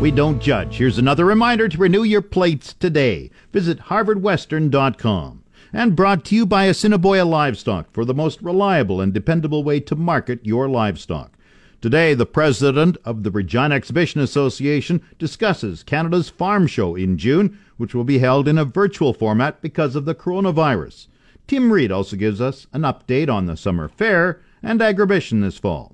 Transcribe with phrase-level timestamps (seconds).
[0.00, 0.76] We don't judge.
[0.76, 3.30] Here's another reminder to renew your plates today.
[3.52, 5.44] Visit harvardwestern.com.
[5.72, 9.96] And brought to you by Assiniboia Livestock for the most reliable and dependable way to
[9.96, 11.32] market your livestock.
[11.80, 17.94] Today, the president of the Regina Exhibition Association discusses Canada's Farm Show in June, which
[17.94, 21.06] will be held in a virtual format because of the coronavirus.
[21.46, 25.93] Tim Reed also gives us an update on the summer fair and agribition this fall.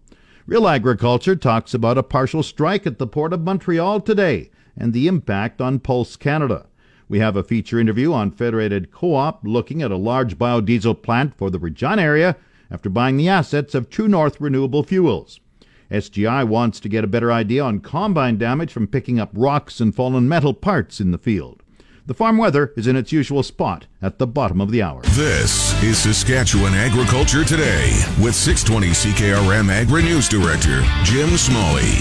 [0.50, 5.06] Real Agriculture talks about a partial strike at the Port of Montreal today and the
[5.06, 6.66] impact on Pulse Canada.
[7.08, 11.50] We have a feature interview on Federated Co-op looking at a large biodiesel plant for
[11.50, 12.36] the Regina area
[12.68, 15.38] after buying the assets of True North Renewable Fuels.
[15.88, 19.94] SGI wants to get a better idea on combine damage from picking up rocks and
[19.94, 21.59] fallen metal parts in the field.
[22.10, 25.00] The farm weather is in its usual spot at the bottom of the hour.
[25.10, 31.94] This is Saskatchewan Agriculture Today with 620 CKRM Agri News Director Jim Smalley.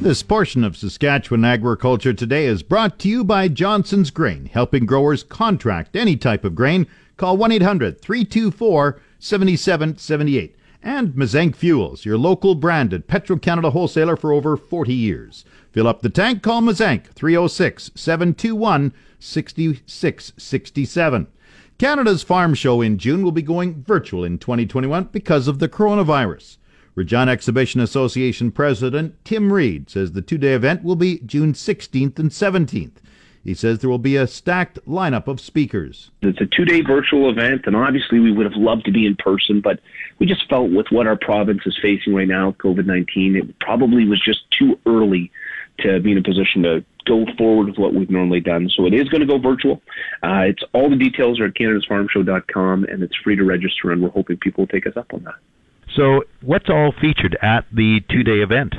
[0.00, 5.22] This portion of Saskatchewan Agriculture Today is brought to you by Johnson's Grain, helping growers
[5.22, 6.88] contract any type of grain.
[7.16, 10.56] Call 1 800 324 7778.
[10.82, 15.44] And Mazank Fuels, your local branded Petro Canada wholesaler for over 40 years.
[15.70, 18.92] Fill up the tank, call Mazank 306 721
[19.24, 21.26] 6667.
[21.78, 26.58] Canada's Farm Show in June will be going virtual in 2021 because of the coronavirus.
[26.94, 32.18] Regina Exhibition Association President Tim Reed says the two day event will be June 16th
[32.18, 32.98] and 17th.
[33.42, 36.10] He says there will be a stacked lineup of speakers.
[36.22, 39.16] It's a two day virtual event, and obviously we would have loved to be in
[39.16, 39.80] person, but
[40.18, 44.06] we just felt with what our province is facing right now, COVID 19, it probably
[44.06, 45.30] was just too early
[45.80, 48.70] to be in a position to go forward with what we've normally done.
[48.74, 49.82] So it is going to go virtual.
[50.22, 54.10] Uh, it's all the details are at canadasfarmshow.com, and it's free to register, and we're
[54.10, 55.34] hoping people will take us up on that.
[55.94, 58.74] So, what's all featured at the two day event?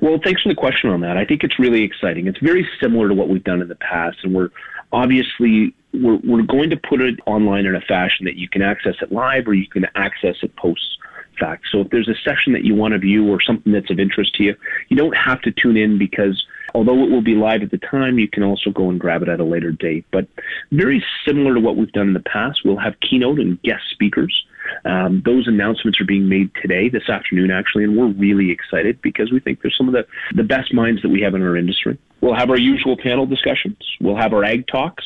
[0.00, 1.16] Well, thanks for the question on that.
[1.16, 2.26] I think it's really exciting.
[2.26, 4.50] It's very similar to what we've done in the past, and we're
[4.92, 8.94] obviously we're, we're going to put it online in a fashion that you can access
[9.00, 10.98] it live or you can access it post
[11.38, 11.64] fact.
[11.70, 14.34] So if there's a session that you want to view or something that's of interest
[14.36, 14.54] to you,
[14.88, 16.44] you don't have to tune in because
[16.74, 19.28] although it will be live at the time, you can also go and grab it
[19.28, 20.04] at a later date.
[20.10, 20.28] But
[20.72, 24.44] very similar to what we've done in the past, we'll have keynote and guest speakers.
[24.84, 29.32] Um, those announcements are being made today, this afternoon, actually, and we're really excited because
[29.32, 31.98] we think there's some of the, the best minds that we have in our industry.
[32.20, 33.78] We'll have our usual panel discussions.
[34.00, 35.04] We'll have our ag talks.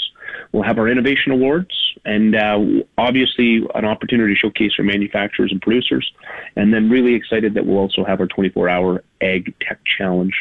[0.52, 1.70] We'll have our innovation awards
[2.04, 2.58] and uh,
[2.98, 6.10] obviously an opportunity to showcase our manufacturers and producers.
[6.56, 10.34] And then really excited that we'll also have our 24 hour ag tech challenge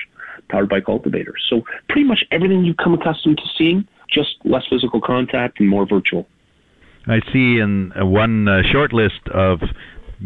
[0.52, 1.42] powered by cultivators.
[1.50, 5.88] So pretty much everything you've come accustomed to seeing, just less physical contact and more
[5.88, 6.28] virtual.
[7.08, 9.60] I see in one uh, short list of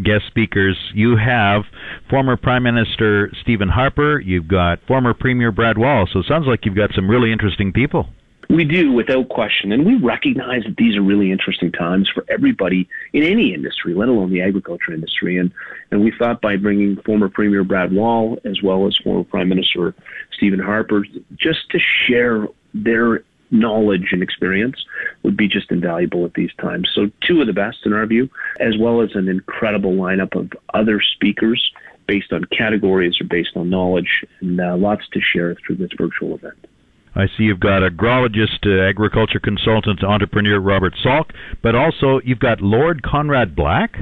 [0.03, 1.63] guest speakers, you have
[2.09, 6.07] former Prime Minister Stephen Harper, you've got former Premier Brad Wall.
[6.11, 8.09] So it sounds like you've got some really interesting people.
[8.49, 9.71] We do, without question.
[9.71, 14.09] And we recognize that these are really interesting times for everybody in any industry, let
[14.09, 15.37] alone the agriculture industry.
[15.37, 15.51] And,
[15.91, 19.95] and we thought by bringing former Premier Brad Wall as well as former Prime Minister
[20.31, 21.05] Stephen Harper
[21.35, 24.83] just to share their knowledge and experience
[25.23, 26.89] would be just invaluable at these times.
[26.93, 28.29] So, two of the best in our view,
[28.59, 31.71] as well as an incredible lineup of other speakers
[32.07, 36.35] based on categories or based on knowledge, and uh, lots to share through this virtual
[36.35, 36.67] event.
[37.15, 41.31] I see you've got agrologist, uh, agriculture consultant, entrepreneur Robert Saik,
[41.63, 43.97] but also you've got Lord Conrad Black.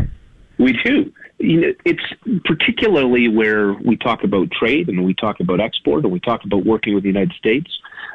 [0.57, 1.11] We do.
[1.37, 6.13] You know, it's particularly where we talk about trade and we talk about export and
[6.13, 7.69] we talk about working with the United States.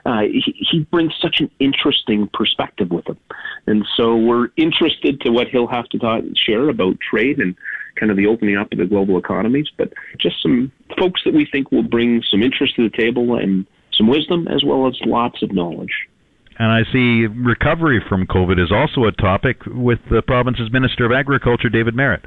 [0.07, 3.19] Uh, he, he brings such an interesting perspective with him,
[3.67, 7.55] and so we're interested to what he'll have to talk, share about trade and
[7.99, 9.67] kind of the opening up of the global economies.
[9.77, 13.67] But just some folks that we think will bring some interest to the table and
[13.99, 15.93] some wisdom as well as lots of knowledge.
[16.59, 21.13] And I see recovery from COVID is also a topic with the province's Minister of
[21.13, 22.25] Agriculture, David Marit.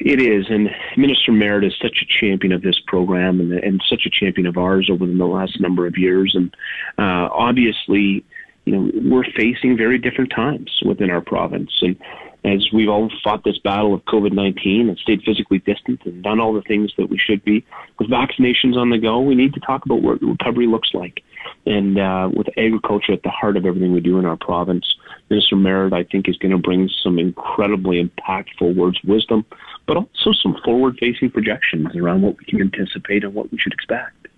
[0.00, 4.02] It is, and Minister Marit is such a champion of this program and, and such
[4.06, 6.34] a champion of ours over the last number of years.
[6.34, 6.54] And
[6.98, 8.24] uh, obviously,
[8.64, 11.70] you know, we're facing very different times within our province.
[11.82, 11.96] And
[12.44, 16.40] as we've all fought this battle of COVID 19 and stayed physically distant and done
[16.40, 17.64] all the things that we should be,
[17.98, 21.22] with vaccinations on the go, we need to talk about what recovery looks like.
[21.66, 24.84] And uh, with agriculture at the heart of everything we do in our province,
[25.30, 29.44] Minister Marit, I think, is going to bring some incredibly impactful words of wisdom,
[29.86, 33.72] but also some forward facing projections around what we can anticipate and what we should
[33.72, 34.28] expect.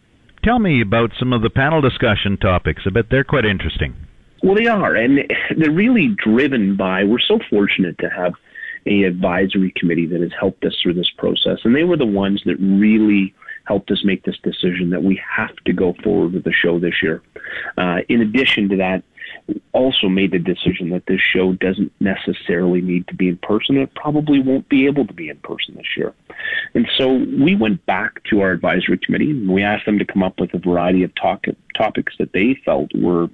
[0.43, 2.83] Tell me about some of the panel discussion topics.
[2.87, 3.95] I bet they're quite interesting.
[4.43, 5.21] Well, they are, and
[5.57, 7.05] they're really driven by.
[7.05, 8.35] We're so fortunate to have
[8.87, 12.43] a advisory committee that has helped us through this process, and they were the ones
[12.45, 13.35] that really
[13.65, 17.03] helped us make this decision that we have to go forward with the show this
[17.03, 17.23] year.
[17.79, 19.03] Uh, in addition to that,
[19.73, 23.77] also made the decision that this show doesn't necessarily need to be in person.
[23.77, 26.15] It probably won't be able to be in person this year.
[26.75, 30.23] And so we went back to our advisory committee and we asked them to come
[30.23, 31.45] up with a variety of talk,
[31.77, 33.29] topics that they felt were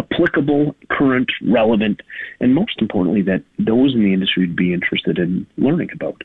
[0.00, 2.00] applicable, current, relevant,
[2.40, 6.22] and most importantly, that those in the industry would be interested in learning about.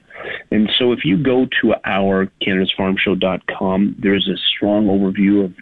[0.52, 5.54] And so if you go to our canadasfarmshow.com, there's a strong overview of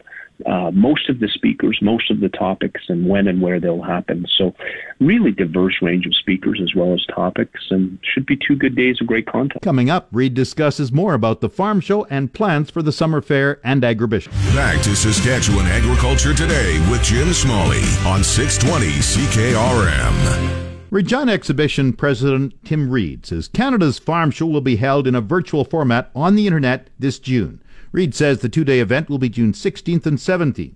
[0.45, 4.25] uh, most of the speakers, most of the topics, and when and where they'll happen.
[4.37, 4.53] So,
[4.99, 8.97] really diverse range of speakers as well as topics, and should be two good days
[9.01, 9.61] of great content.
[9.61, 13.59] Coming up, Reed discusses more about the farm show and plans for the summer fair
[13.63, 14.31] and agribition.
[14.55, 20.63] Back to Saskatchewan Agriculture Today with Jim Smalley on 620 CKRM.
[20.93, 25.65] Regina Exhibition President Tim Reed says Canada's Farm Show will be held in a virtual
[25.65, 27.62] format on the internet this June.
[27.93, 30.73] Reed says the two day event will be June 16th and 17th.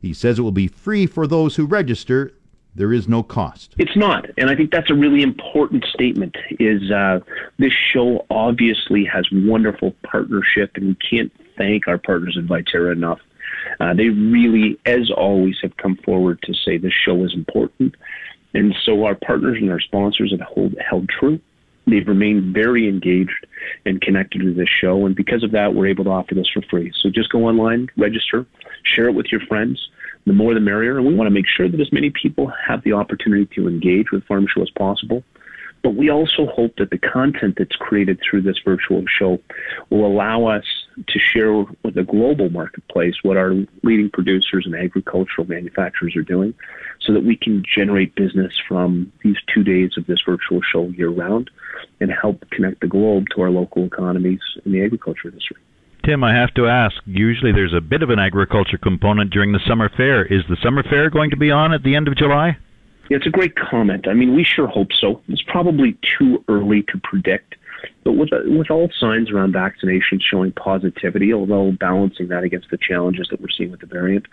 [0.00, 2.34] He says it will be free for those who register.
[2.74, 3.74] There is no cost.
[3.78, 6.36] It's not, and I think that's a really important statement.
[6.60, 7.20] Is uh,
[7.58, 13.18] this show obviously has wonderful partnership, and we can't thank our partners at Viterra enough.
[13.80, 17.96] Uh, they really, as always, have come forward to say this show is important,
[18.52, 21.40] and so our partners and our sponsors have hold, held true.
[21.88, 23.46] They've remained very engaged
[23.86, 26.62] and connected to this show, and because of that, we're able to offer this for
[26.62, 26.92] free.
[27.02, 28.46] So just go online, register,
[28.84, 29.88] share it with your friends.
[30.26, 32.82] The more the merrier, and we want to make sure that as many people have
[32.84, 35.24] the opportunity to engage with Farm Show as possible.
[35.82, 39.38] But we also hope that the content that's created through this virtual show
[39.90, 40.64] will allow us
[41.06, 46.54] to share with the global marketplace what our leading producers and agricultural manufacturers are doing
[47.00, 51.10] so that we can generate business from these two days of this virtual show year
[51.10, 51.50] round
[52.00, 55.56] and help connect the globe to our local economies in the agriculture industry.
[56.04, 56.96] Tim, I have to ask.
[57.06, 60.24] Usually there's a bit of an agriculture component during the summer fair.
[60.24, 62.56] Is the summer fair going to be on at the end of July?
[63.10, 64.06] Yeah, It's a great comment.
[64.08, 65.20] I mean, we sure hope so.
[65.28, 67.56] It's probably too early to predict.
[68.04, 73.28] But with, with all signs around vaccination showing positivity, although balancing that against the challenges
[73.30, 74.26] that we're seeing with the variant,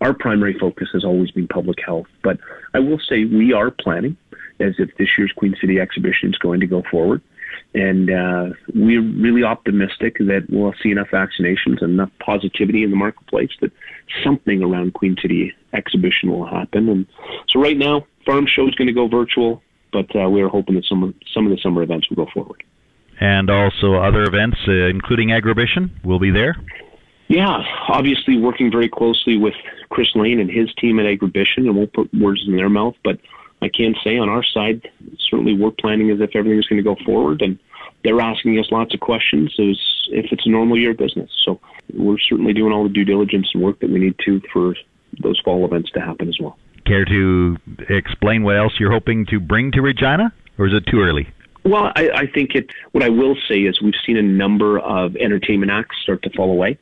[0.00, 2.06] our primary focus has always been public health.
[2.22, 2.38] But
[2.74, 4.16] I will say we are planning
[4.60, 7.22] as if this year's Queen City exhibition is going to go forward.
[7.74, 12.96] And uh, we're really optimistic that we'll see enough vaccinations and enough positivity in the
[12.96, 13.72] marketplace that
[14.24, 16.88] something around Queen City exhibition will happen.
[16.88, 17.06] And
[17.48, 19.62] so right now, farm show is going to go virtual,
[19.92, 22.62] but uh, we're hoping that some some of the summer events will go forward.
[23.20, 26.56] And also other events, uh, including Agribition, will be there?
[27.28, 29.54] Yeah, obviously working very closely with
[29.90, 33.18] Chris Lane and his team at Agribition, and won't put words in their mouth, but
[33.60, 34.88] I can say on our side,
[35.28, 37.58] certainly we're planning as if everything is going to go forward, and
[38.04, 39.76] they're asking us lots of questions as
[40.10, 41.30] if it's a normal year of business.
[41.44, 41.60] So
[41.92, 44.74] we're certainly doing all the due diligence and work that we need to for
[45.22, 46.56] those fall events to happen as well.
[46.86, 47.56] Care to
[47.90, 51.28] explain what else you're hoping to bring to Regina, or is it too early?
[51.68, 52.70] Well, I, I think it.
[52.92, 56.50] What I will say is we've seen a number of entertainment acts start to fall
[56.50, 56.78] away,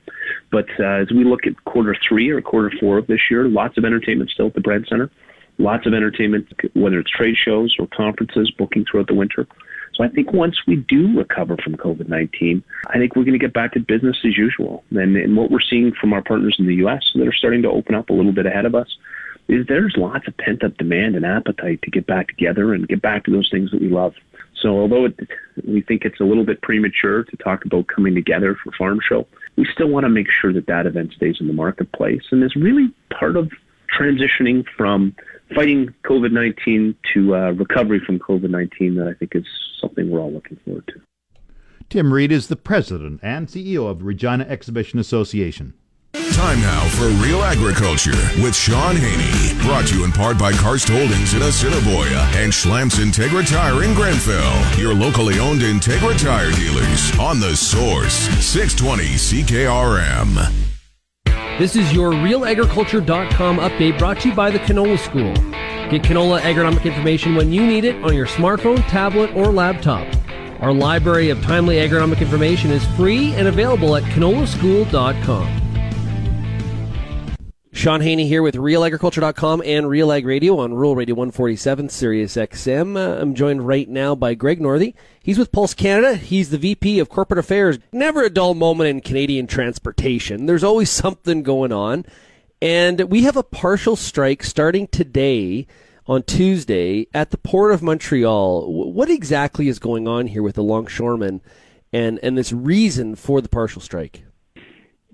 [0.52, 3.76] but uh, as we look at quarter three or quarter four of this year, lots
[3.76, 5.10] of entertainment still at the Brandt Center
[5.58, 9.46] lots of entertainment, whether it's trade shows or conferences, booking throughout the winter.
[9.94, 13.38] So I think once we do recover from COVID 19, I think we're going to
[13.38, 14.84] get back to business as usual.
[14.90, 17.02] And, and what we're seeing from our partners in the U.S.
[17.14, 18.94] that are starting to open up a little bit ahead of us
[19.48, 23.00] is there's lots of pent up demand and appetite to get back together and get
[23.00, 24.12] back to those things that we love.
[24.66, 25.16] So although it,
[25.64, 29.24] we think it's a little bit premature to talk about coming together for Farm Show,
[29.54, 32.56] we still want to make sure that that event stays in the marketplace and is
[32.56, 33.52] really part of
[33.96, 35.14] transitioning from
[35.54, 39.46] fighting COVID 19 to uh, recovery from COVID 19 that I think is
[39.80, 41.00] something we're all looking forward to.
[41.88, 45.74] Tim Reed is the president and CEO of Regina Exhibition Association.
[46.32, 49.58] Time now for Real Agriculture with Shaun Haney.
[49.62, 53.94] Brought to you in part by Karst Holdings in Assiniboia and Schlamps Integra Tire in
[53.94, 54.78] Grenfell.
[54.78, 58.14] Your locally owned Integra Tire dealers on the source
[58.44, 60.52] 620 CKRM.
[61.58, 65.32] This is your RealAgriculture.com update brought to you by the Canola School.
[65.90, 70.06] Get canola agronomic information when you need it on your smartphone, tablet, or laptop.
[70.60, 75.65] Our library of timely agronomic information is free and available at canolaschool.com.
[77.76, 82.96] Shaun Haney here with RealAgriculture.com and Real Ag Radio on Rural Radio 147 Sirius XM.
[82.96, 84.94] Uh, I'm joined right now by Greg Northey.
[85.22, 86.14] He's with Pulse Canada.
[86.14, 87.78] He's the VP of Corporate Affairs.
[87.92, 90.46] Never a dull moment in Canadian transportation.
[90.46, 92.06] There's always something going on.
[92.62, 95.66] And we have a partial strike starting today
[96.06, 98.72] on Tuesday at the Port of Montreal.
[98.90, 101.42] What exactly is going on here with the longshoremen
[101.92, 104.25] and, and this reason for the partial strike?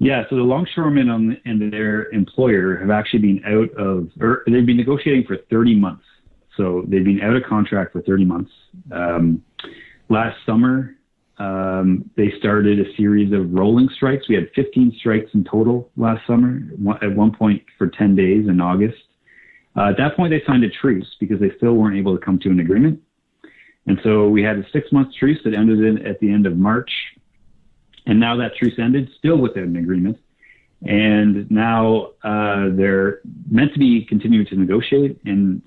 [0.03, 4.67] Yeah, so the longshoremen on, and their employer have actually been out of, or they've
[4.67, 6.03] been negotiating for 30 months.
[6.57, 8.51] So they've been out of contract for 30 months.
[8.91, 9.45] Um,
[10.09, 10.97] last summer,
[11.39, 14.29] um, they started a series of rolling strikes.
[14.29, 16.63] We had 15 strikes in total last summer,
[17.01, 18.99] at one point for 10 days in August.
[19.77, 22.41] Uh, at that point, they signed a truce because they still weren't able to come
[22.41, 23.01] to an agreement.
[23.87, 26.57] And so we had a six month truce that ended in, at the end of
[26.57, 26.91] March.
[28.13, 30.19] And now that truce ended, still without an agreement.
[30.83, 35.19] And now uh, they're meant to be continuing to negotiate.
[35.25, 35.63] And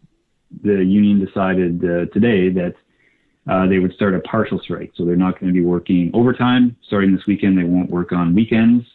[0.61, 2.75] the union decided uh, today that
[3.49, 4.91] uh, they would start a partial strike.
[4.93, 6.75] So they're not going to be working overtime.
[6.85, 8.85] Starting this weekend, they won't work on weekends.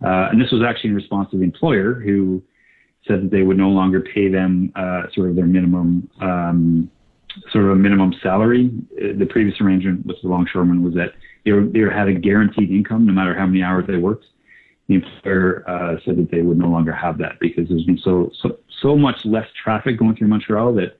[0.00, 2.40] Uh, and this was actually in response to the employer who
[3.08, 6.88] said that they would no longer pay them uh, sort of their minimum, um,
[7.50, 8.70] sort of a minimum salary.
[8.96, 12.70] Uh, the previous arrangement with the longshoremen was that they were, they had a guaranteed
[12.70, 14.26] income no matter how many hours they worked.
[14.88, 18.30] The employer uh, said that they would no longer have that because there's been so,
[18.42, 20.98] so so much less traffic going through Montreal that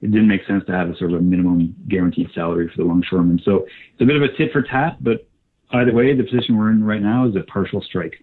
[0.00, 2.88] it didn't make sense to have a sort of a minimum guaranteed salary for the
[2.88, 3.40] longshoremen.
[3.44, 5.26] So it's a bit of a tit for tat, but
[5.72, 8.14] either way, the position we're in right now is a partial strike.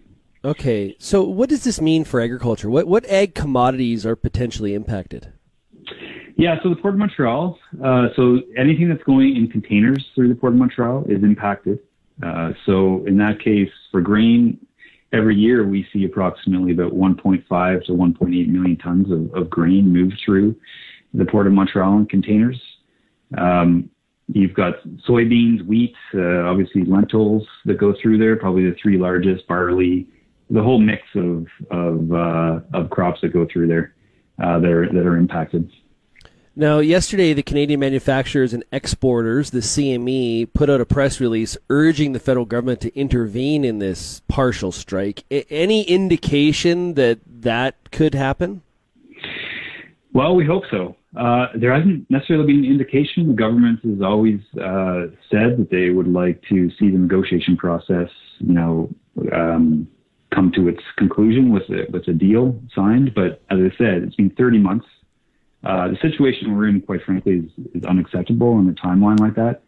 [0.44, 2.70] Okay, so what does this mean for agriculture?
[2.70, 5.32] What what ag commodities are potentially impacted?
[6.36, 10.34] Yeah, so the Port of Montreal, uh, so anything that's going in containers through the
[10.34, 11.78] Port of Montreal is impacted.
[12.22, 14.58] Uh, so in that case, for grain,
[15.14, 20.12] every year we see approximately about 1.5 to 1.8 million tons of, of grain move
[20.22, 20.54] through
[21.14, 22.60] the Port of Montreal in containers.
[23.36, 23.90] Um,
[24.28, 29.46] You've got soybeans, wheat, uh, obviously lentils that go through there, probably the three largest,
[29.46, 30.08] barley,
[30.50, 33.94] the whole mix of of uh, of crops that go through there
[34.42, 35.70] uh, that are that are impacted.
[36.58, 42.14] Now, yesterday, the Canadian Manufacturers and Exporters, the CME, put out a press release urging
[42.14, 45.24] the federal government to intervene in this partial strike.
[45.30, 48.62] I- any indication that that could happen?
[50.14, 50.96] Well, we hope so.
[51.14, 53.28] Uh, there hasn't necessarily been an indication.
[53.28, 58.08] The government has always uh, said that they would like to see the negotiation process,
[58.38, 58.88] you know,
[59.30, 59.86] um,
[60.34, 63.14] come to its conclusion with a, with a deal signed.
[63.14, 64.86] But as I said, it's been 30 months.
[65.66, 69.62] Uh, the situation we're in, quite frankly, is, is unacceptable in a timeline like that.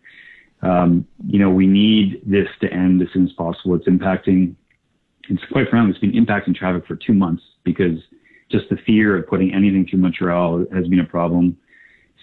[0.63, 3.75] Um, you know, we need this to end as soon as possible.
[3.75, 4.55] It's impacting,
[5.29, 7.99] it's quite frankly, it's been impacting traffic for two months because
[8.49, 11.57] just the fear of putting anything through Montreal has been a problem.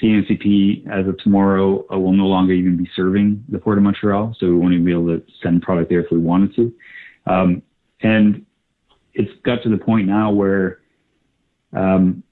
[0.01, 4.37] CNCP, as of tomorrow, uh, will no longer even be serving the Port of Montreal,
[4.39, 6.73] so we won't even be able to send product there if we wanted to.
[7.27, 7.61] Um,
[8.01, 8.45] and
[9.13, 10.79] it's got to the point now where
[11.73, 12.23] um,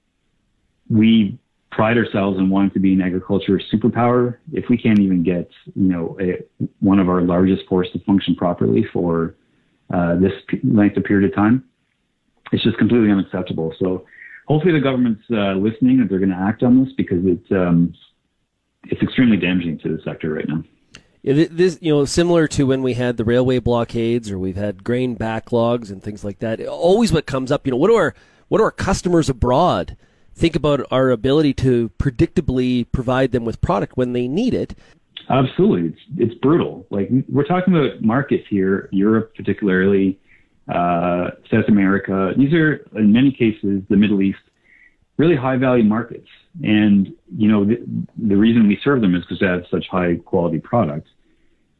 [0.88, 1.38] we
[1.70, 4.38] pride ourselves in wanting to be an agriculture superpower.
[4.52, 6.42] If we can't even get, you know, a,
[6.80, 9.34] one of our largest ports to function properly for
[9.92, 11.64] uh, this length of period of time,
[12.52, 13.74] it's just completely unacceptable.
[13.80, 14.06] So
[14.46, 17.94] hopefully the government's uh, listening and they're going to act on this because it's um,
[18.84, 20.62] it's extremely damaging to the sector right now.
[21.22, 24.84] Yeah, this, you know, similar to when we had the railway blockades or we've had
[24.84, 26.60] grain backlogs and things like that.
[26.66, 28.14] Always, what comes up, you know, what do our
[28.48, 29.96] what do our customers abroad
[30.34, 34.74] think about our ability to predictably provide them with product when they need it?
[35.30, 36.86] Absolutely, it's it's brutal.
[36.90, 40.18] Like we're talking about markets here, Europe particularly,
[40.68, 42.32] uh, South America.
[42.36, 44.38] These are, in many cases, the Middle East,
[45.16, 46.28] really high value markets.
[46.62, 47.84] And, you know, the,
[48.16, 51.10] the reason we serve them is because they have such high quality products.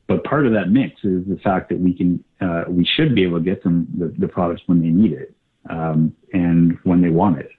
[0.06, 3.24] But part of that mix is the fact that we can, uh, we should be
[3.24, 5.34] able to get them the, the products when they need it,
[5.70, 7.50] um, and when they want it.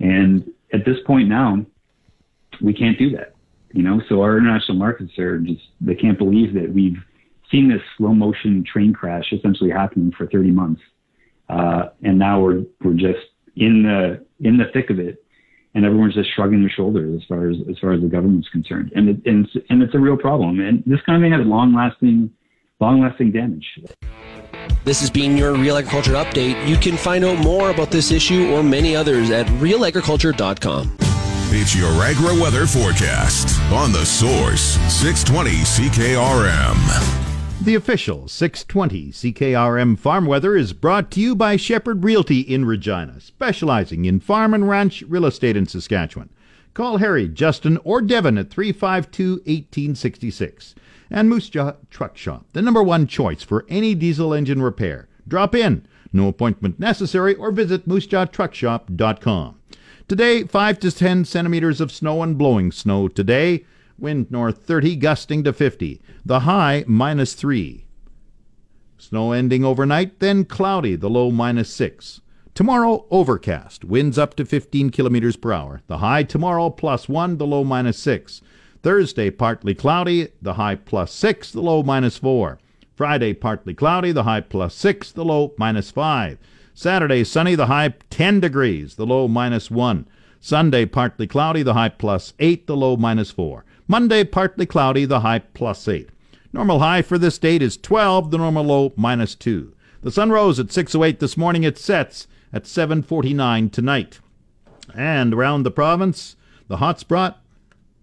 [0.00, 1.64] And at this point now,
[2.60, 3.34] we can't do that,
[3.72, 6.96] you know, so our international markets are just, they can't believe that we've,
[7.50, 10.82] seen this slow motion train crash essentially happening for 30 months.
[11.48, 15.24] uh, and now we're we're just in the in the thick of it,
[15.74, 18.90] and everyone's just shrugging their shoulders as far as as far as the government's concerned,
[18.96, 21.72] and it, and and it's a real problem, and this kind of thing has long
[21.72, 22.30] lasting
[22.80, 23.78] long lasting damage.
[24.84, 26.68] This has been your Real Agriculture Update.
[26.68, 30.96] You can find out more about this issue or many others at realagriculture.com.
[31.50, 37.24] It's your agri weather forecast on the source 620 CKRM.
[37.62, 43.20] The official 620 CKRM farm weather is brought to you by Shepherd Realty in Regina,
[43.20, 46.28] specializing in farm and ranch real estate in Saskatchewan.
[46.74, 50.74] Call Harry, Justin, or Devin at 352 1866.
[51.10, 55.08] And Moose Jaw Truck Shop, the number one choice for any diesel engine repair.
[55.28, 59.60] Drop in, no appointment necessary, or visit moosejawtruckshop.com.
[60.08, 63.64] Today, 5 to 10 centimeters of snow and blowing snow today.
[63.98, 66.00] Wind north 30, gusting to 50.
[66.24, 67.86] The high minus 3.
[68.98, 72.20] Snow ending overnight, then cloudy, the low minus 6.
[72.54, 75.82] Tomorrow, overcast, winds up to 15 kilometers per hour.
[75.88, 78.40] The high tomorrow plus 1, the low minus 6.
[78.86, 82.60] Thursday, partly cloudy, the high plus 6, the low minus 4.
[82.94, 86.38] Friday, partly cloudy, the high plus 6, the low minus 5.
[86.72, 90.06] Saturday, sunny, the high 10 degrees, the low minus 1.
[90.38, 93.64] Sunday, partly cloudy, the high plus 8, the low minus 4.
[93.88, 96.08] Monday, partly cloudy, the high plus 8.
[96.52, 99.74] Normal high for this date is 12, the normal low minus 2.
[100.02, 101.64] The sun rose at 6.08 this morning.
[101.64, 104.20] It sets at 7.49 tonight.
[104.94, 106.36] And around the province,
[106.68, 107.40] the hot spot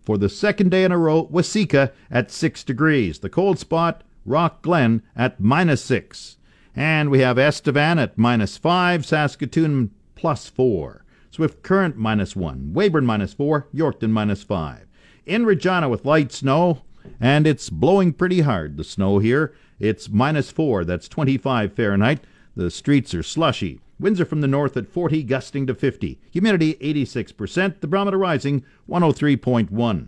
[0.04, 3.20] for the second day in a row, Waseca at 6 degrees.
[3.20, 6.38] The cold spot, Rockglen at minus 6.
[6.76, 13.06] And we have Estevan at minus 5, Saskatoon plus 4, Swift Current minus 1, Weyburn
[13.06, 14.86] minus 4, Yorkton minus 5.
[15.26, 16.82] In Regina with light snow,
[17.20, 19.54] and it's blowing pretty hard, the snow here.
[19.80, 22.24] It's minus 4, that's 25 Fahrenheit.
[22.56, 23.80] The streets are slushy.
[24.00, 26.20] Winds are from the north at 40, gusting to 50.
[26.32, 27.80] Humidity 86%.
[27.80, 30.08] The barometer rising 103.1.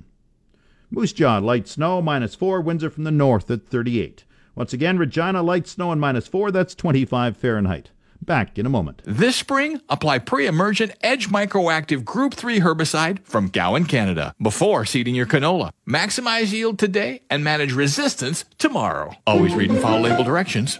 [0.91, 2.61] Moose Jaw, light snow, minus 4.
[2.61, 4.23] Winds are from the north at 38.
[4.55, 6.51] Once again, Regina, light snow and minus 4.
[6.51, 7.91] That's 25 Fahrenheit.
[8.21, 9.01] Back in a moment.
[9.05, 15.25] This spring, apply pre-emergent Edge Microactive Group 3 herbicide from Gowan, Canada, before seeding your
[15.25, 15.71] canola.
[15.87, 19.13] Maximize yield today and manage resistance tomorrow.
[19.27, 20.79] Always read and follow label directions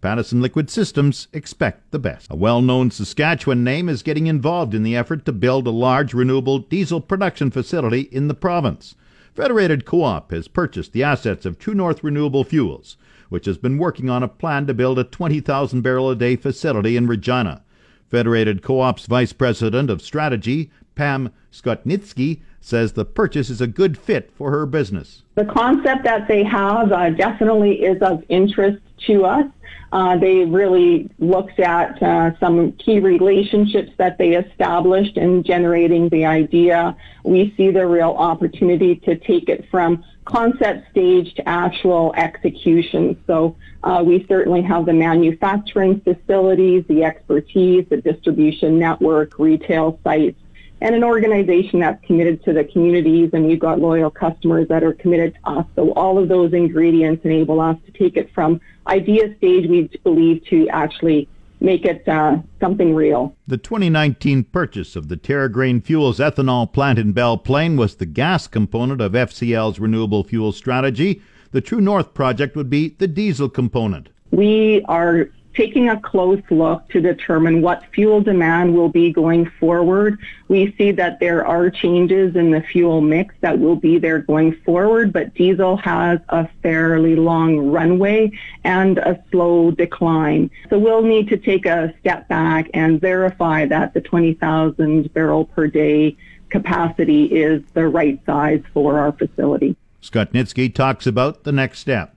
[0.00, 2.30] Pattison Liquid Systems expect the best.
[2.30, 6.14] A well known Saskatchewan name is getting involved in the effort to build a large
[6.14, 8.94] renewable diesel production facility in the province.
[9.34, 12.96] Federated Co-op has purchased the assets of True North Renewable Fuels,
[13.28, 16.96] which has been working on a plan to build a 20,000 barrel a day facility
[16.96, 17.64] in Regina.
[18.08, 24.32] Federated Co-op's Vice President of Strategy, Pam Skotnitsky, says the purchase is a good fit
[24.34, 25.22] for her business.
[25.36, 29.46] The concept that they have uh, definitely is of interest to us.
[29.92, 36.26] Uh, they really looked at uh, some key relationships that they established in generating the
[36.26, 36.96] idea.
[37.22, 43.16] We see the real opportunity to take it from concept stage to actual execution.
[43.26, 50.38] So uh, we certainly have the manufacturing facilities, the expertise, the distribution network, retail sites,
[50.80, 54.92] and an organization that's committed to the communities and we've got loyal customers that are
[54.92, 55.66] committed to us.
[55.76, 60.44] So all of those ingredients enable us to take it from idea stage, we believe,
[60.46, 61.28] to actually
[61.60, 63.34] make it uh, something real.
[63.46, 68.46] The 2019 purchase of the TerraGrain Fuels ethanol plant in Belle Plaine was the gas
[68.46, 71.20] component of FCL's renewable fuel strategy.
[71.50, 74.10] The True North project would be the diesel component.
[74.30, 80.16] We are taking a close look to determine what fuel demand will be going forward.
[80.46, 84.54] We see that there are changes in the fuel mix that will be there going
[84.64, 88.30] forward, but diesel has a fairly long runway
[88.62, 90.48] and a slow decline.
[90.70, 95.66] So we'll need to take a step back and verify that the 20,000 barrel per
[95.66, 96.16] day
[96.50, 99.76] capacity is the right size for our facility.
[100.00, 102.14] Skotnitsky talks about the next step.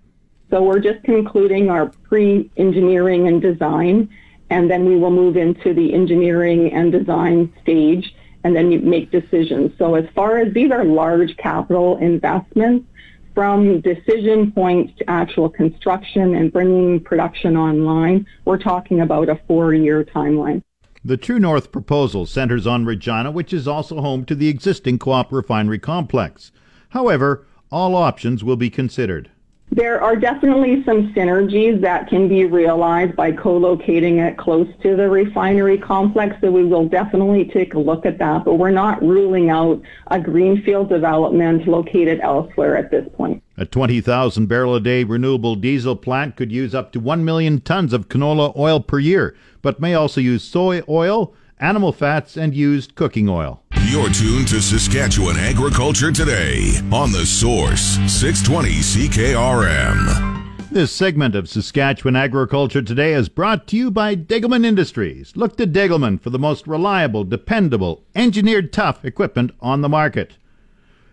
[0.52, 4.10] So we're just concluding our pre-engineering and design,
[4.50, 9.12] and then we will move into the engineering and design stage, and then you make
[9.12, 9.72] decisions.
[9.78, 12.86] So as far as these are large capital investments,
[13.34, 20.04] from decision point to actual construction and bringing production online, we're talking about a four-year
[20.04, 20.62] timeline.
[21.04, 25.32] The True North proposal centers on Regina, which is also home to the existing co-op
[25.32, 26.52] refinery complex.
[26.90, 29.31] However, all options will be considered.
[29.74, 35.10] There are definitely some synergies that can be realized by co-locating it close to the
[35.10, 39.50] refinery complex, so we will definitely take a look at that, but we're not ruling
[39.50, 43.42] out a greenfield development located elsewhere at this point.
[43.56, 47.94] A 20,000 barrel a day renewable diesel plant could use up to 1 million tons
[47.94, 52.95] of canola oil per year, but may also use soy oil, animal fats, and used
[52.95, 53.62] cooking oil.
[53.86, 60.69] You're tuned to Saskatchewan Agriculture Today on The Source, 620 CKRM.
[60.71, 65.36] This segment of Saskatchewan Agriculture Today is brought to you by Degelman Industries.
[65.36, 70.38] Look to Degelman for the most reliable, dependable, engineered tough equipment on the market.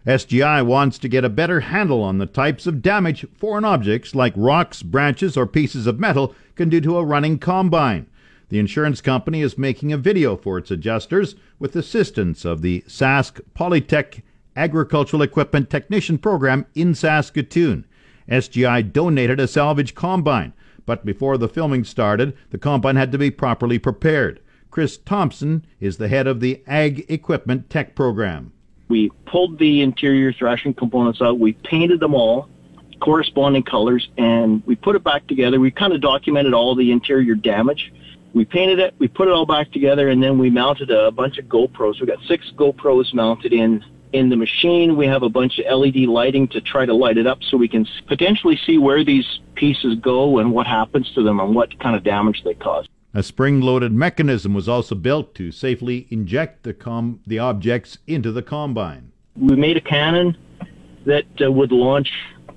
[0.07, 4.33] SGI wants to get a better handle on the types of damage foreign objects like
[4.37, 8.07] rocks, branches, or pieces of metal can do to a running combine.
[8.49, 13.41] The insurance company is making a video for its adjusters with assistance of the Sask
[13.55, 14.23] Polytech
[14.57, 17.85] Agricultural Equipment Technician Program in Saskatoon.
[18.29, 20.55] SGI donated a salvage combine,
[20.87, 24.41] but before the filming started, the combine had to be properly prepared.
[24.71, 28.53] Chris Thompson is the head of the Ag Equipment Tech Program.
[28.89, 32.49] We pulled the interior threshing components out, we painted them all
[33.01, 35.61] corresponding colors, and we put it back together.
[35.61, 37.93] We kind of documented all the interior damage
[38.39, 41.39] we painted it, we put it all back together, and then we mounted a bunch
[41.39, 42.01] of GoPros.
[42.01, 44.97] We got six GoPros mounted in in the machine.
[44.97, 47.67] We have a bunch of LED lighting to try to light it up so we
[47.67, 51.97] can potentially see where these pieces go and what happens to them and what kind
[51.97, 52.87] of damage they cause.
[53.13, 58.43] A spring-loaded mechanism was also built to safely inject the com- the objects into the
[58.43, 59.11] combine.
[59.37, 60.37] We made a cannon
[61.07, 62.13] that uh, would launch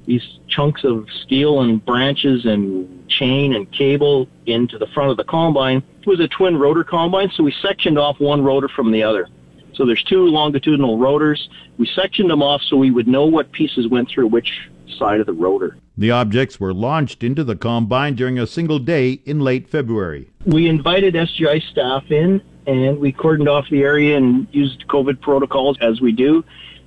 [0.05, 5.23] these chunks of steel and branches and chain and cable into the front of the
[5.23, 5.83] combine.
[6.01, 9.29] It was a twin rotor combine, so we sectioned off one rotor from the other.
[9.73, 11.49] So there's two longitudinal rotors.
[11.77, 15.25] We sectioned them off so we would know what pieces went through which side of
[15.25, 15.77] the rotor.
[15.97, 20.29] The objects were launched into the combine during a single day in late February.
[20.45, 25.77] We invited SGI staff in and we cordoned off the area and used COVID protocols
[25.81, 26.43] as we do.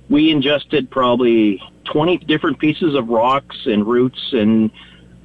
[0.09, 4.71] We ingested probably 20 different pieces of rocks and roots and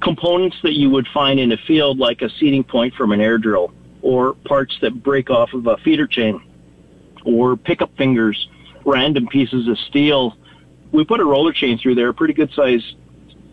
[0.01, 3.37] components that you would find in a field like a seeding point from an air
[3.37, 6.41] drill or parts that break off of a feeder chain
[7.23, 8.49] or pickup fingers,
[8.85, 10.35] random pieces of steel.
[10.91, 12.95] We put a roller chain through there, a pretty good sized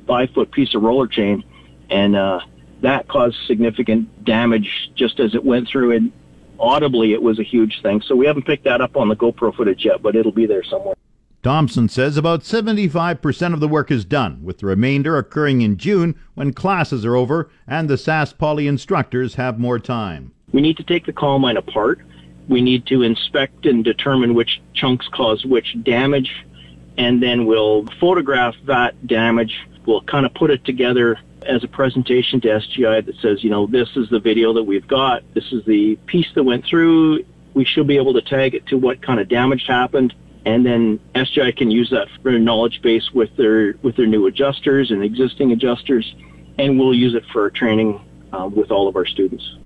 [0.06, 1.44] five foot piece of roller chain,
[1.90, 2.40] and uh,
[2.80, 5.92] that caused significant damage just as it went through.
[5.92, 6.12] And
[6.58, 8.00] audibly, it was a huge thing.
[8.02, 10.64] So we haven't picked that up on the GoPro footage yet, but it'll be there
[10.64, 10.94] somewhere.
[11.40, 16.16] Thompson says about 75% of the work is done, with the remainder occurring in June
[16.34, 20.32] when classes are over and the Sask Poly instructors have more time.
[20.52, 22.00] We need to take the combine apart.
[22.48, 26.44] We need to inspect and determine which chunks cause which damage,
[26.96, 29.68] and then we'll photograph that damage.
[29.86, 33.68] We'll kind of put it together as a presentation to SGI that says, you know,
[33.68, 35.22] this is the video that we've got.
[35.34, 37.24] This is the piece that went through.
[37.54, 40.14] We should be able to tag it to what kind of damage happened
[40.48, 44.90] and then SGI can use that for knowledge base with their with their new adjusters
[44.90, 46.14] and existing adjusters,
[46.58, 48.00] and we'll use it for training
[48.32, 49.56] uh, with all of our students.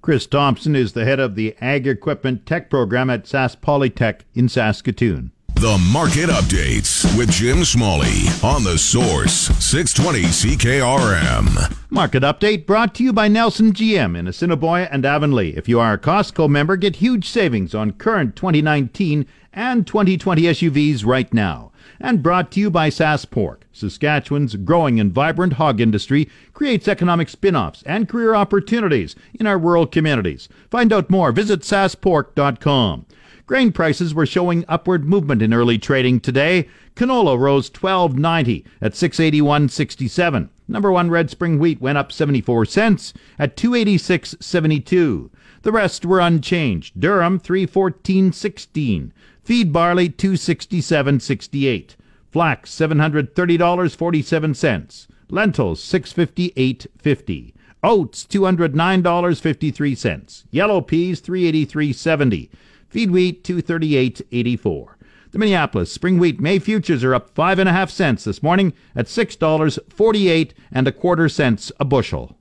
[0.00, 4.48] Chris Thompson is the head of the Ag Equipment Tech Program at Sask Polytech in
[4.48, 5.30] Saskatoon.
[5.60, 11.76] The Market Updates with Jim Smalley on the Source 620 CKRM.
[11.90, 15.54] Market Update brought to you by Nelson GM in Assiniboia and Avonlea.
[15.58, 21.04] If you are a Costco member, get huge savings on current 2019 and 2020 SUVs
[21.04, 21.72] right now.
[22.00, 23.66] And brought to you by Sask Pork.
[23.70, 29.58] Saskatchewan's growing and vibrant hog industry creates economic spin offs and career opportunities in our
[29.58, 30.48] rural communities.
[30.70, 31.32] Find out more.
[31.32, 33.04] Visit saskpork.com.
[33.50, 36.68] Grain prices were showing upward movement in early trading today.
[36.94, 40.48] Canola rose 12.90 at 681.67.
[40.68, 45.30] Number 1 red spring wheat went up 74 cents at 286.72.
[45.62, 47.00] The rest were unchanged.
[47.00, 49.10] Durum 314.16.
[49.42, 51.96] Feed barley 267.68.
[52.30, 55.06] Flax $730.47.
[55.28, 57.52] Lentils 658.50.
[57.82, 60.44] Oats $209.53.
[60.52, 62.48] Yellow peas 383.70.
[62.90, 64.88] Feed wheat 238.84.
[65.30, 68.72] The Minneapolis spring wheat May futures are up five and a half cents this morning
[68.96, 72.36] at six dollars forty-eight and a quarter cents a bushel.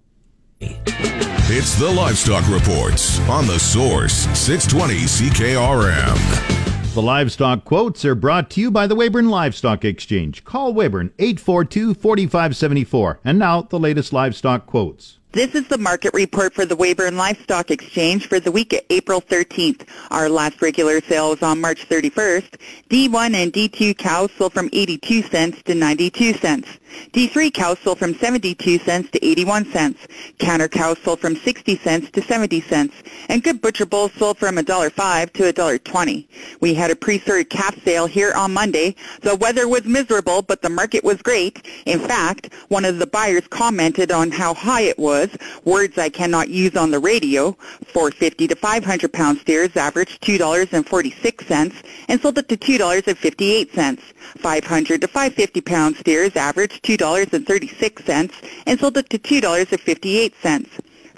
[0.60, 6.94] It's the Livestock Reports on the Source 620 CKRM.
[6.96, 10.44] The livestock quotes are brought to you by the Weyburn Livestock Exchange.
[10.44, 13.20] Call Weyburn 842 4574.
[13.24, 15.19] And now the latest livestock quotes.
[15.32, 19.22] This is the market report for the Weyburn Livestock Exchange for the week of April
[19.22, 19.88] 13th.
[20.10, 22.58] Our last regular sale was on March 31st.
[22.90, 26.79] D1 and D2 cows sold from 82 cents to 92 cents.
[27.12, 30.08] D3 cows sold from 72 cents to 81 cents.
[30.38, 32.96] Counter cows sold from 60 cents to 70 cents.
[33.28, 36.28] And good butcher bulls sold from $1.05 to $1.20.
[36.60, 38.96] We had a pre-sorted calf sale here on Monday.
[39.22, 41.66] The weather was miserable, but the market was great.
[41.86, 45.30] In fact, one of the buyers commented on how high it was
[45.66, 47.52] words I cannot use on the radio.
[47.94, 51.74] 450 to 500 pound steers averaged $2.46
[52.08, 54.00] and sold it to $2.58.
[54.38, 58.32] 500 to 550 pound steers averaged $2.36
[58.66, 60.68] and sold it to $2.58.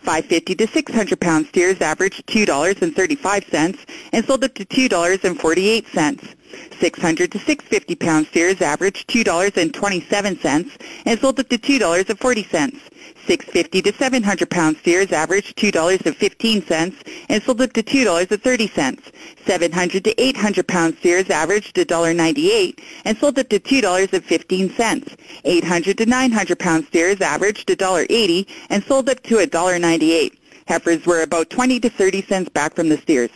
[0.02, 3.78] 550 to 600 pound steers averaged $2.35
[4.14, 6.36] and sold it to $2.48.
[6.80, 12.80] 600 to 650 pound steers averaged $2.27 and sold it to $2.40.
[13.28, 16.96] 650 to 700 pound steers averaged $2.15
[17.30, 19.12] and sold up to $2.30.
[19.46, 25.18] 700 to 800 pound steers averaged $1.98 and sold up to $2.15.
[25.44, 30.38] 800 to 900 pound steers averaged $1.80 and sold up to $1.98.
[30.68, 33.32] Heifers were about 20 to 30 cents back from the steers.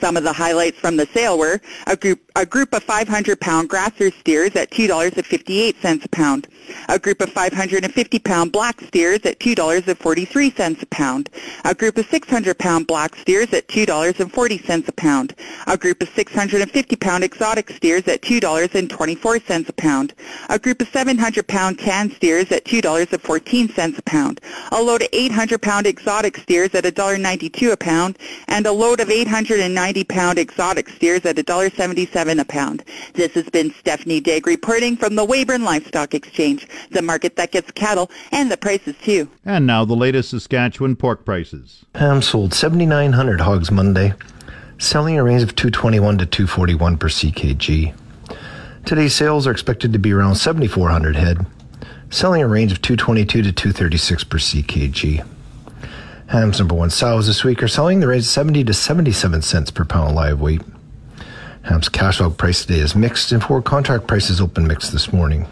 [0.00, 4.10] Some of the highlights from the sale were a group, a group of 500-pound grasser
[4.10, 6.48] steers at $2.58 a pound,
[6.88, 11.30] a group of 550-pound black steers at $2.43 a pound,
[11.64, 15.34] a group of 600-pound black steers at $2.40 a pound,
[15.66, 20.14] a group of 650-pound exotic steers at $2.24 a pound,
[20.48, 24.40] a group of 700-pound tan steers at $2.14 a pound,
[24.72, 29.58] a load of 800-pound exotic steers at $1.92 a pound, and a load of 800
[29.58, 32.84] 190-pound exotic steers at $1.77 a pound.
[33.14, 36.57] This has been Stephanie Digg reporting from the Weyburn Livestock Exchange,
[36.90, 39.30] the market that gets cattle and the prices too.
[39.44, 41.84] And now the latest Saskatchewan pork prices.
[41.94, 44.14] Ham sold 7,900 hogs Monday,
[44.78, 47.94] selling a range of 221 to 241 per ckg.
[48.84, 51.46] Today's sales are expected to be around 7,400 head,
[52.10, 55.26] selling a range of 222 to 236 per ckg.
[56.28, 59.84] Ham's number one sows this week are selling the range 70 to 77 cents per
[59.84, 60.60] pound live weight.
[61.62, 65.46] Ham's cash hog price today is mixed, and forward contract prices open mixed this morning.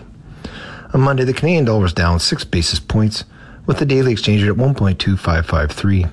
[0.97, 3.25] On Monday, the Canadian dollar was down 6 basis points,
[3.67, 6.11] with the daily exchange rate at 1.2553.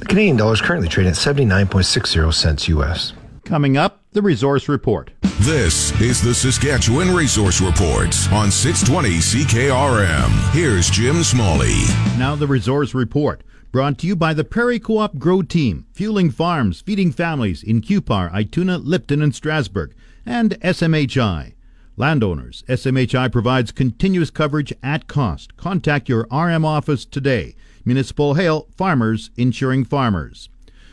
[0.00, 3.14] The Canadian dollar is currently trading at 79.60 cents US.
[3.46, 5.12] Coming up, the resource report.
[5.40, 10.52] This is the Saskatchewan Resource Report on 620 CKRM.
[10.52, 11.72] Here's Jim Smalley.
[12.18, 13.44] Now, the resource report.
[13.72, 18.30] Brought to you by the Prairie Co-op Grow Team, fueling farms, feeding families in Cupar,
[18.30, 19.94] Ituna, Lipton, and Strasbourg,
[20.26, 21.54] and SMHI.
[21.98, 25.56] Landowners, SMHI provides continuous coverage at cost.
[25.56, 27.56] Contact your RM office today.
[27.86, 30.50] Municipal Hail, farmers insuring farmers.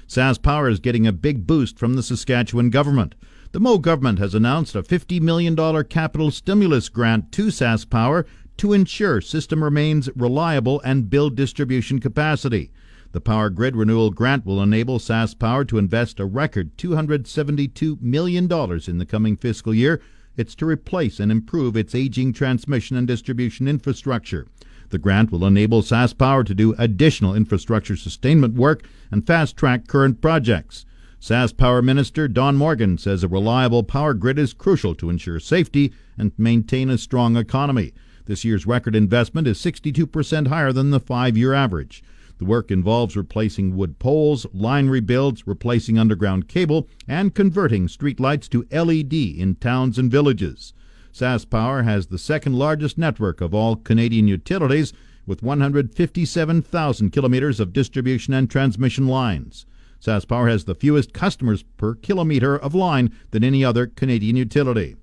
[0.07, 3.15] SaskPower is getting a big boost from the Saskatchewan government.
[3.51, 9.19] The Moe government has announced a $50 million capital stimulus grant to SaskPower to ensure
[9.19, 12.71] system remains reliable and build distribution capacity.
[13.11, 18.97] The Power Grid Renewal Grant will enable SaskPower to invest a record $272 million in
[18.99, 20.01] the coming fiscal year.
[20.35, 24.47] It's to replace and improve its aging transmission and distribution infrastructure.
[24.89, 30.21] The grant will enable SaskPower to do additional infrastructure sustainment work and fast track current
[30.21, 30.85] projects.
[31.19, 36.31] SaskPower Minister Don Morgan says a reliable power grid is crucial to ensure safety and
[36.37, 37.93] maintain a strong economy.
[38.25, 42.03] This year's record investment is 62% higher than the five year average.
[42.39, 48.67] The work involves replacing wood poles, line rebuilds, replacing underground cable, and converting streetlights to
[48.71, 50.73] LED in towns and villages.
[51.13, 54.93] SaskPower has the second largest network of all Canadian utilities
[55.27, 59.65] with 157,000 kilometers of distribution and transmission lines.
[60.01, 64.95] SaskPower has the fewest customers per kilometer of line than any other Canadian utility.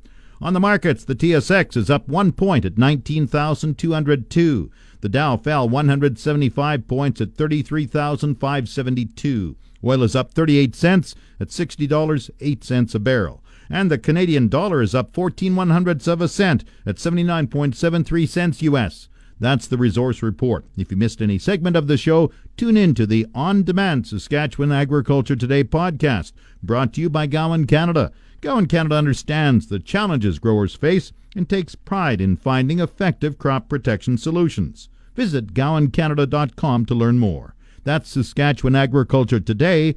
[0.43, 4.71] On the markets, the TSX is up one point at 19,202.
[5.01, 9.57] The Dow fell 175 points at 33,572.
[9.83, 13.43] Oil is up 38 cents at $60.08 a barrel.
[13.71, 18.61] And the Canadian dollar is up 14 one hundredths of a cent at 79.73 cents
[18.63, 19.09] US.
[19.39, 20.67] That's the resource report.
[20.77, 24.71] If you missed any segment of the show, tune in to the On Demand Saskatchewan
[24.71, 26.33] Agriculture Today podcast,
[26.63, 28.13] brought to you by Gowan Canada.
[28.41, 34.17] Gowan Canada understands the challenges growers face and takes pride in finding effective crop protection
[34.17, 34.89] solutions.
[35.15, 37.55] Visit gowancanada.com to learn more.
[37.85, 39.97] That's Saskatchewan Agriculture Today